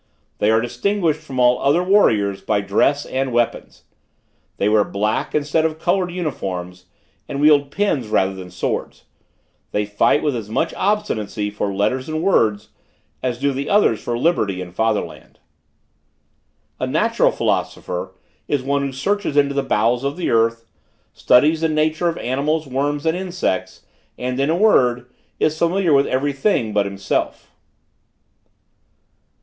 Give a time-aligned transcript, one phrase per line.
[0.39, 3.83] They are distinguished from all other warriors, by dress and weapons.
[4.57, 6.87] They wear black instead of colored uniforms,
[7.29, 9.03] and wield pens rather than swords.
[9.71, 12.69] They fight with as much obstinacy for letters and words
[13.21, 15.37] as do the others for liberty and father land.
[16.79, 18.15] "A natural philosopher
[18.47, 20.65] is one who searches into the bowels of the earth,
[21.13, 23.85] studies the nature of animals, worms and insects,
[24.17, 27.51] and, in a word, is familiar with every thing, but himself.